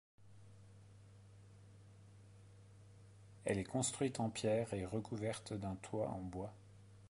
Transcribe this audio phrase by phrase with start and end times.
[3.45, 6.51] Elle est construite en pierres et recouverte d'un toit en bois.